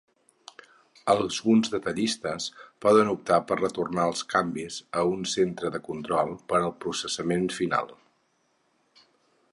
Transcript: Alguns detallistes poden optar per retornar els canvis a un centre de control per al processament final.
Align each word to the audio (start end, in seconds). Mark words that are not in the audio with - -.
Alguns 1.13 1.69
detallistes 1.73 2.47
poden 2.87 3.11
optar 3.13 3.37
per 3.51 3.59
retornar 3.61 4.07
els 4.13 4.25
canvis 4.33 4.81
a 5.03 5.05
un 5.13 5.23
centre 5.37 5.73
de 5.77 5.83
control 5.91 6.35
per 6.53 6.61
al 6.63 6.77
processament 6.87 7.49
final. 7.61 7.97